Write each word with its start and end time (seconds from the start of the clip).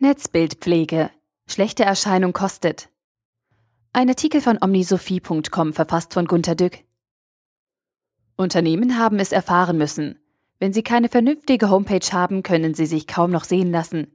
Netzbildpflege. 0.00 1.10
Schlechte 1.48 1.82
Erscheinung 1.82 2.32
kostet. 2.32 2.88
Ein 3.92 4.08
Artikel 4.08 4.40
von 4.40 4.56
omnisophie.com 4.62 5.72
verfasst 5.72 6.14
von 6.14 6.26
Gunter 6.26 6.54
Dück. 6.54 6.84
Unternehmen 8.36 8.96
haben 8.96 9.18
es 9.18 9.32
erfahren 9.32 9.76
müssen. 9.76 10.20
Wenn 10.60 10.72
sie 10.72 10.84
keine 10.84 11.08
vernünftige 11.08 11.68
Homepage 11.68 12.12
haben, 12.12 12.44
können 12.44 12.74
sie 12.74 12.86
sich 12.86 13.08
kaum 13.08 13.32
noch 13.32 13.42
sehen 13.42 13.72
lassen. 13.72 14.12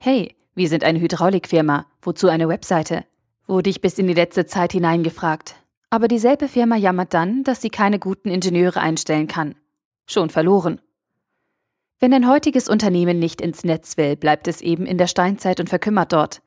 Hey, 0.00 0.34
wir 0.56 0.68
sind 0.68 0.82
eine 0.82 0.98
Hydraulikfirma. 0.98 1.86
Wozu 2.02 2.26
eine 2.26 2.48
Webseite? 2.48 3.04
Wurde 3.46 3.70
ich 3.70 3.80
bis 3.80 3.96
in 4.00 4.08
die 4.08 4.14
letzte 4.14 4.46
Zeit 4.46 4.72
hineingefragt. 4.72 5.54
Aber 5.90 6.08
dieselbe 6.08 6.48
Firma 6.48 6.74
jammert 6.74 7.14
dann, 7.14 7.44
dass 7.44 7.62
sie 7.62 7.70
keine 7.70 8.00
guten 8.00 8.30
Ingenieure 8.30 8.80
einstellen 8.80 9.28
kann. 9.28 9.54
Schon 10.06 10.30
verloren. 10.30 10.80
Wenn 12.04 12.12
ein 12.12 12.28
heutiges 12.28 12.68
Unternehmen 12.68 13.18
nicht 13.18 13.40
ins 13.40 13.64
Netz 13.64 13.96
will, 13.96 14.14
bleibt 14.14 14.46
es 14.46 14.60
eben 14.60 14.84
in 14.84 14.98
der 14.98 15.06
Steinzeit 15.06 15.58
und 15.58 15.70
verkümmert 15.70 16.12
dort. 16.12 16.42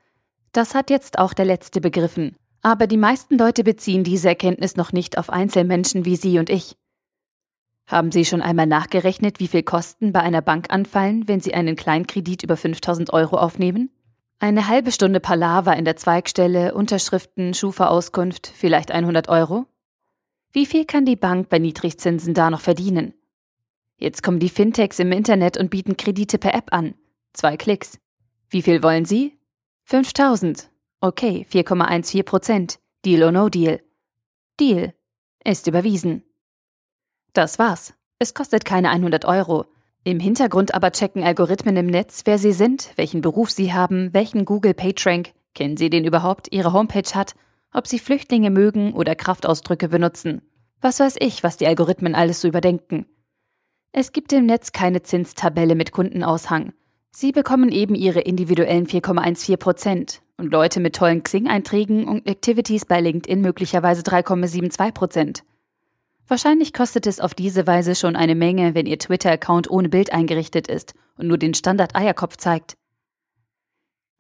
Das 0.51 0.75
hat 0.75 0.91
jetzt 0.91 1.17
auch 1.17 1.33
der 1.33 1.45
Letzte 1.45 1.81
begriffen. 1.81 2.35
Aber 2.61 2.85
die 2.85 2.95
meisten 2.95 3.39
Leute 3.39 3.63
beziehen 3.63 4.03
diese 4.03 4.27
Erkenntnis 4.27 4.75
noch 4.75 4.93
nicht 4.93 5.17
auf 5.17 5.31
Einzelmenschen 5.31 6.05
wie 6.05 6.15
Sie 6.15 6.37
und 6.37 6.51
ich. 6.51 6.75
Haben 7.87 8.11
Sie 8.11 8.23
schon 8.23 8.43
einmal 8.43 8.67
nachgerechnet, 8.67 9.39
wie 9.39 9.47
viel 9.47 9.63
Kosten 9.63 10.13
bei 10.13 10.19
einer 10.19 10.43
Bank 10.43 10.67
anfallen, 10.69 11.27
wenn 11.27 11.39
Sie 11.39 11.55
einen 11.55 11.75
Kleinkredit 11.75 12.43
über 12.43 12.55
5000 12.55 13.11
Euro 13.11 13.37
aufnehmen? 13.37 13.89
Eine 14.37 14.67
halbe 14.67 14.91
Stunde 14.91 15.19
Palaver 15.19 15.75
in 15.75 15.85
der 15.85 15.95
Zweigstelle, 15.95 16.75
Unterschriften, 16.75 17.55
Schufa-Auskunft, 17.55 18.45
vielleicht 18.45 18.91
100 18.91 19.27
Euro? 19.27 19.65
Wie 20.51 20.67
viel 20.67 20.85
kann 20.85 21.05
die 21.05 21.15
Bank 21.15 21.49
bei 21.49 21.57
Niedrigzinsen 21.57 22.35
da 22.35 22.51
noch 22.51 22.61
verdienen? 22.61 23.15
Jetzt 23.99 24.21
kommen 24.21 24.39
die 24.39 24.49
Fintechs 24.49 24.99
im 24.99 25.11
Internet 25.11 25.57
und 25.57 25.71
bieten 25.71 25.97
Kredite 25.97 26.37
per 26.37 26.53
App 26.53 26.71
an. 26.71 26.93
Zwei 27.33 27.57
Klicks. 27.57 27.99
Wie 28.49 28.61
viel 28.61 28.83
wollen 28.83 29.05
Sie? 29.05 29.37
5000. 29.85 30.69
Okay, 31.01 31.47
4,14 31.51 32.23
Prozent. 32.23 32.79
Deal 33.03 33.23
or 33.23 33.31
no 33.31 33.49
deal? 33.49 33.81
Deal. 34.59 34.93
Ist 35.43 35.67
überwiesen. 35.67 36.23
Das 37.33 37.57
war's. 37.57 37.93
Es 38.19 38.33
kostet 38.33 38.65
keine 38.65 38.89
100 38.89 39.25
Euro. 39.25 39.65
Im 40.03 40.19
Hintergrund 40.19 40.73
aber 40.73 40.91
checken 40.91 41.23
Algorithmen 41.23 41.75
im 41.77 41.87
Netz, 41.87 42.21
wer 42.25 42.37
Sie 42.37 42.53
sind, 42.53 42.91
welchen 42.95 43.21
Beruf 43.21 43.49
Sie 43.51 43.73
haben, 43.73 44.13
welchen 44.13 44.45
Google 44.45 44.73
PageRank, 44.73 45.33
kennen 45.53 45.77
Sie 45.77 45.89
den 45.89 46.05
überhaupt, 46.05 46.51
Ihre 46.51 46.71
Homepage 46.71 47.13
hat, 47.13 47.33
ob 47.73 47.87
Sie 47.87 47.99
Flüchtlinge 47.99 48.49
mögen 48.49 48.93
oder 48.93 49.15
Kraftausdrücke 49.15 49.89
benutzen. 49.89 50.41
Was 50.81 50.99
weiß 50.99 51.15
ich, 51.19 51.43
was 51.43 51.57
die 51.57 51.67
Algorithmen 51.67 52.15
alles 52.15 52.41
so 52.41 52.47
überdenken. 52.47 53.05
Es 53.99 54.11
gibt 54.11 54.31
im 54.31 54.45
Netz 54.45 54.73
keine 54.73 55.01
Zinstabelle 55.01 55.73
mit 55.73 55.91
Kundenaushang. 55.91 56.71
Sie 57.09 57.31
bekommen 57.31 57.71
eben 57.71 57.95
ihre 57.95 58.19
individuellen 58.19 58.85
4,14 58.85 59.57
Prozent 59.57 60.21
und 60.37 60.51
Leute 60.51 60.79
mit 60.79 60.95
tollen 60.95 61.23
Xing-Einträgen 61.23 62.07
und 62.07 62.27
Activities 62.27 62.85
bei 62.85 63.01
LinkedIn 63.01 63.41
möglicherweise 63.41 64.03
3,72 64.03 64.91
Prozent. 64.91 65.43
Wahrscheinlich 66.27 66.73
kostet 66.73 67.07
es 67.07 67.19
auf 67.19 67.33
diese 67.33 67.65
Weise 67.65 67.95
schon 67.95 68.15
eine 68.15 68.35
Menge, 68.35 68.75
wenn 68.75 68.85
Ihr 68.85 68.99
Twitter-Account 68.99 69.67
ohne 69.71 69.89
Bild 69.89 70.13
eingerichtet 70.13 70.67
ist 70.67 70.93
und 71.17 71.25
nur 71.25 71.39
den 71.39 71.55
Standard-Eierkopf 71.55 72.37
zeigt. 72.37 72.77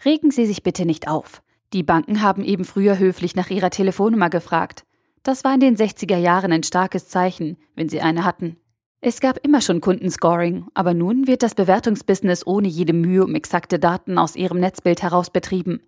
Regen 0.03 0.31
Sie 0.31 0.47
sich 0.47 0.63
bitte 0.63 0.87
nicht 0.87 1.07
auf. 1.07 1.43
Die 1.73 1.83
Banken 1.83 2.23
haben 2.23 2.43
eben 2.43 2.65
früher 2.65 2.97
höflich 2.97 3.35
nach 3.35 3.51
Ihrer 3.51 3.69
Telefonnummer 3.69 4.31
gefragt. 4.31 4.85
Das 5.21 5.43
war 5.43 5.53
in 5.53 5.59
den 5.59 5.77
60er 5.77 6.17
Jahren 6.17 6.51
ein 6.51 6.63
starkes 6.63 7.09
Zeichen, 7.09 7.57
wenn 7.75 7.89
Sie 7.89 8.01
eine 8.01 8.25
hatten. 8.25 8.57
Es 8.99 9.19
gab 9.19 9.45
immer 9.45 9.61
schon 9.61 9.79
Kundenscoring, 9.79 10.65
aber 10.73 10.93
nun 10.93 11.27
wird 11.27 11.43
das 11.43 11.53
Bewertungsbusiness 11.53 12.47
ohne 12.47 12.67
jede 12.67 12.93
Mühe 12.93 13.23
um 13.23 13.35
exakte 13.35 13.77
Daten 13.77 14.17
aus 14.17 14.35
ihrem 14.35 14.59
Netzbild 14.59 15.03
heraus 15.03 15.29
betrieben. 15.29 15.81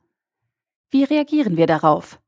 Wie 0.92 1.04
reagieren 1.04 1.58
wir 1.58 1.66
darauf? 1.66 2.20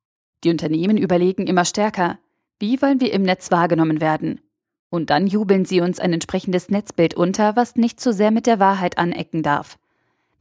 Die 0.44 0.50
Unternehmen 0.50 0.98
überlegen 0.98 1.46
immer 1.46 1.66
stärker, 1.66 2.18
wie 2.60 2.82
wollen 2.82 3.00
wir 3.00 3.14
im 3.14 3.22
Netz 3.22 3.52
wahrgenommen 3.52 4.02
werden? 4.02 4.42
Und 4.90 5.10
dann 5.12 5.28
jubeln 5.28 5.66
sie 5.66 5.82
uns 5.82 6.00
ein 6.00 6.14
entsprechendes 6.14 6.70
Netzbild 6.70 7.14
unter, 7.14 7.56
was 7.56 7.76
nicht 7.76 8.00
zu 8.00 8.12
sehr 8.12 8.32
mit 8.32 8.48
der 8.48 8.60
Wahrheit 8.60 8.98
anecken 8.98 9.44
darf. 9.44 9.78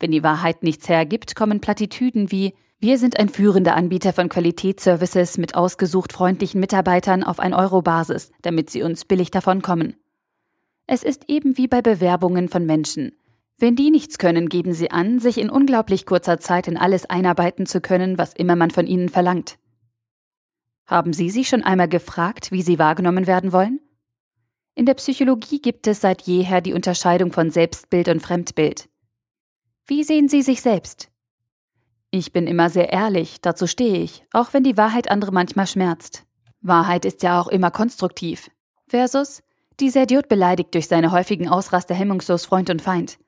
Wenn 0.01 0.11
die 0.11 0.23
Wahrheit 0.23 0.63
nichts 0.63 0.89
hergibt, 0.89 1.37
kommen 1.37 1.61
Plattitüden 1.61 2.31
wie 2.31 2.55
wir 2.83 2.97
sind 2.97 3.19
ein 3.19 3.29
führender 3.29 3.77
Anbieter 3.77 4.15
von 4.15 4.31
Qualitätsservices 4.31 5.37
mit 5.37 5.55
ausgesucht 5.55 6.15
freundlichen 6.15 6.61
Mitarbeitern 6.61 7.23
auf 7.23 7.39
1-Euro-Basis, 7.39 8.33
damit 8.41 8.71
sie 8.71 8.83
uns 8.83 9.05
billig 9.05 9.31
davonkommen. 9.31 9.97
Es 10.93 11.05
ist 11.05 11.27
eben 11.29 11.57
wie 11.57 11.69
bei 11.69 11.83
Bewerbungen 11.83 12.49
von 12.49 12.67
Menschen. 12.67 13.13
Wenn 13.59 13.77
die 13.77 13.93
nichts 13.93 14.19
können, 14.19 14.49
geben 14.49 14.73
sie 14.73 14.91
an, 14.91 15.21
sich 15.21 15.39
in 15.39 15.49
unglaublich 15.49 16.05
kurzer 16.05 16.41
Zeit 16.41 16.67
in 16.67 16.77
alles 16.77 17.07
einarbeiten 17.09 17.65
zu 17.65 17.81
können, 17.81 18.19
was 18.19 18.33
immer 18.33 18.57
man 18.57 18.73
von 18.73 18.89
ihnen 18.89 19.09
verlangt. 19.09 19.57
Haben 20.87 21.13
Sie 21.13 21.31
sich 21.31 21.49
schon 21.49 21.63
einmal 21.63 21.87
gefragt, 21.87 22.51
wie 22.51 22.63
Sie 22.63 22.81
wahrgenommen 22.81 23.29
werden 23.29 23.53
wollen? 23.53 23.79
In 24.75 24.85
der 24.85 24.95
Psychologie 24.95 25.63
gibt 25.63 25.87
es 25.87 26.01
seit 26.01 26.23
jeher 26.23 26.61
die 26.61 26.73
Unterscheidung 26.73 27.31
von 27.31 27.51
Selbstbild 27.51 28.09
und 28.09 28.19
Fremdbild. 28.19 28.89
Wie 29.87 30.03
sehen 30.03 30.29
Sie 30.29 30.43
sich 30.43 30.61
selbst? 30.61 31.09
Ich 32.11 32.33
bin 32.33 32.49
immer 32.49 32.69
sehr 32.69 32.93
ehrlich, 32.93 33.41
dazu 33.41 33.69
stehe 33.69 33.99
ich, 34.03 34.25
auch 34.33 34.53
wenn 34.53 34.65
die 34.65 34.77
Wahrheit 34.77 35.09
andere 35.09 35.31
manchmal 35.31 35.69
schmerzt. 35.69 36.27
Wahrheit 36.61 37.05
ist 37.05 37.23
ja 37.23 37.41
auch 37.41 37.47
immer 37.47 37.71
konstruktiv. 37.71 38.51
Versus, 38.89 39.45
dieser 39.81 40.03
Idiot 40.03 40.29
beleidigt 40.29 40.75
durch 40.75 40.89
seine 40.89 41.13
häufigen 41.13 41.49
Ausraster 41.49 41.95
hemmungslos 41.95 42.45
Freund 42.45 42.71
und 42.71 42.83
Feind. 42.83 43.19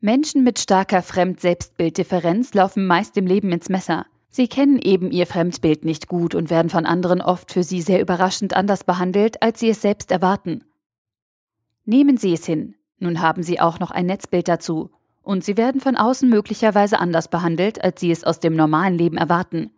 Menschen 0.00 0.44
mit 0.44 0.58
starker 0.58 1.02
Fremd-Selbstbilddifferenz 1.02 2.52
laufen 2.54 2.86
meist 2.86 3.16
im 3.16 3.26
Leben 3.26 3.52
ins 3.52 3.68
Messer. 3.68 4.06
Sie 4.28 4.48
kennen 4.48 4.78
eben 4.78 5.10
ihr 5.10 5.26
Fremdbild 5.26 5.84
nicht 5.84 6.08
gut 6.08 6.34
und 6.34 6.50
werden 6.50 6.68
von 6.68 6.86
anderen 6.86 7.20
oft 7.20 7.52
für 7.52 7.62
sie 7.62 7.80
sehr 7.80 8.00
überraschend 8.00 8.54
anders 8.54 8.84
behandelt, 8.84 9.42
als 9.42 9.60
sie 9.60 9.70
es 9.70 9.80
selbst 9.80 10.10
erwarten. 10.10 10.64
Nehmen 11.84 12.16
Sie 12.16 12.32
es 12.32 12.46
hin. 12.46 12.74
Nun 12.98 13.20
haben 13.20 13.42
Sie 13.42 13.60
auch 13.60 13.78
noch 13.78 13.90
ein 13.90 14.06
Netzbild 14.06 14.48
dazu. 14.48 14.90
Und 15.22 15.44
Sie 15.44 15.56
werden 15.56 15.80
von 15.80 15.96
außen 15.96 16.28
möglicherweise 16.28 16.98
anders 16.98 17.28
behandelt, 17.28 17.82
als 17.84 18.00
Sie 18.00 18.10
es 18.10 18.24
aus 18.24 18.40
dem 18.40 18.56
normalen 18.56 18.96
Leben 18.96 19.18
erwarten. 19.18 19.70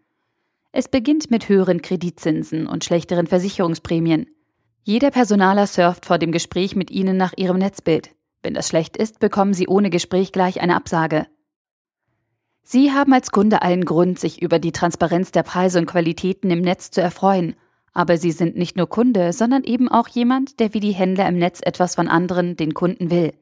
Es 0.70 0.88
beginnt 0.88 1.30
mit 1.30 1.48
höheren 1.48 1.82
Kreditzinsen 1.82 2.66
und 2.66 2.84
schlechteren 2.84 3.26
Versicherungsprämien. 3.26 4.26
Jeder 4.88 5.10
Personaler 5.10 5.66
surft 5.66 6.06
vor 6.06 6.16
dem 6.16 6.30
Gespräch 6.30 6.76
mit 6.76 6.92
Ihnen 6.92 7.16
nach 7.16 7.32
Ihrem 7.36 7.58
Netzbild. 7.58 8.14
Wenn 8.44 8.54
das 8.54 8.68
schlecht 8.68 8.96
ist, 8.96 9.18
bekommen 9.18 9.52
Sie 9.52 9.66
ohne 9.66 9.90
Gespräch 9.90 10.30
gleich 10.30 10.60
eine 10.60 10.76
Absage. 10.76 11.26
Sie 12.62 12.92
haben 12.92 13.12
als 13.12 13.32
Kunde 13.32 13.62
allen 13.62 13.84
Grund, 13.84 14.20
sich 14.20 14.40
über 14.40 14.60
die 14.60 14.70
Transparenz 14.70 15.32
der 15.32 15.42
Preise 15.42 15.80
und 15.80 15.86
Qualitäten 15.86 16.52
im 16.52 16.60
Netz 16.60 16.92
zu 16.92 17.00
erfreuen. 17.00 17.56
Aber 17.94 18.16
Sie 18.16 18.30
sind 18.30 18.56
nicht 18.56 18.76
nur 18.76 18.88
Kunde, 18.88 19.32
sondern 19.32 19.64
eben 19.64 19.88
auch 19.88 20.06
jemand, 20.06 20.60
der 20.60 20.72
wie 20.72 20.78
die 20.78 20.94
Händler 20.94 21.26
im 21.26 21.36
Netz 21.36 21.58
etwas 21.64 21.96
von 21.96 22.06
anderen, 22.06 22.56
den 22.56 22.72
Kunden 22.72 23.10
will. 23.10 23.34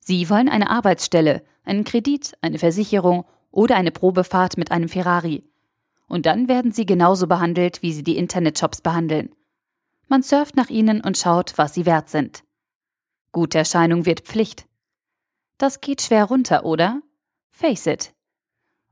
Sie 0.00 0.28
wollen 0.30 0.48
eine 0.48 0.68
Arbeitsstelle, 0.68 1.44
einen 1.62 1.84
Kredit, 1.84 2.32
eine 2.40 2.58
Versicherung 2.58 3.24
oder 3.52 3.76
eine 3.76 3.92
Probefahrt 3.92 4.56
mit 4.58 4.72
einem 4.72 4.88
Ferrari. 4.88 5.44
Und 6.08 6.26
dann 6.26 6.48
werden 6.48 6.72
Sie 6.72 6.86
genauso 6.86 7.28
behandelt, 7.28 7.82
wie 7.82 7.92
Sie 7.92 8.02
die 8.02 8.16
Internetshops 8.16 8.80
behandeln. 8.80 9.30
Man 10.12 10.22
surft 10.22 10.56
nach 10.56 10.68
ihnen 10.68 11.00
und 11.00 11.16
schaut, 11.16 11.56
was 11.56 11.72
sie 11.72 11.86
wert 11.86 12.10
sind. 12.10 12.44
Gute 13.32 13.56
Erscheinung 13.56 14.04
wird 14.04 14.20
Pflicht. 14.20 14.66
Das 15.56 15.80
geht 15.80 16.02
schwer 16.02 16.24
runter, 16.24 16.66
oder? 16.66 17.00
Face 17.48 17.86
it. 17.86 18.12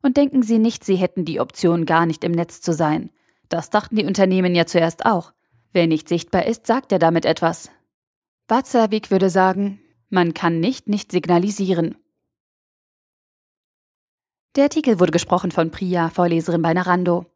Und 0.00 0.16
denken 0.16 0.42
Sie 0.42 0.58
nicht, 0.58 0.82
Sie 0.82 0.96
hätten 0.96 1.26
die 1.26 1.38
Option, 1.38 1.84
gar 1.84 2.06
nicht 2.06 2.24
im 2.24 2.32
Netz 2.32 2.62
zu 2.62 2.72
sein. 2.72 3.10
Das 3.50 3.68
dachten 3.68 3.96
die 3.96 4.06
Unternehmen 4.06 4.54
ja 4.54 4.64
zuerst 4.64 5.04
auch. 5.04 5.34
Wer 5.72 5.86
nicht 5.86 6.08
sichtbar 6.08 6.46
ist, 6.46 6.66
sagt 6.66 6.90
er 6.90 6.98
damit 6.98 7.26
etwas. 7.26 7.70
Watzlawick 8.48 9.10
würde 9.10 9.28
sagen, 9.28 9.78
man 10.08 10.32
kann 10.32 10.58
nicht 10.58 10.88
nicht 10.88 11.12
signalisieren. 11.12 11.98
Der 14.56 14.64
Artikel 14.64 14.98
wurde 14.98 15.12
gesprochen 15.12 15.50
von 15.50 15.70
Priya, 15.70 16.08
Vorleserin 16.08 16.62
bei 16.62 16.72
Narando. 16.72 17.26